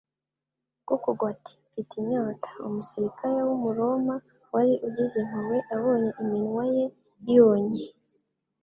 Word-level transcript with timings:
niko 0.79 0.95
kugwa 1.03 1.25
ati: 1.33 1.53
"Mfite 1.67 1.91
inyota". 2.01 2.49
Umusirikare 2.67 3.37
w'umuroma 3.47 4.15
wari 4.53 4.73
ugize 4.87 5.15
impuhwe 5.23 5.57
abonye 5.75 6.09
iminwa 6.21 6.63
ye 6.75 6.85
yunye, 7.33 7.81